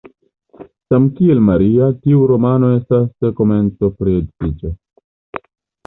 Samkiel 0.93 1.41
"Maria", 1.49 1.91
tiu 1.99 2.23
romano 2.33 2.73
estas 2.79 3.31
komento 3.43 3.95
pri 4.01 4.19
edziĝo. 4.25 4.77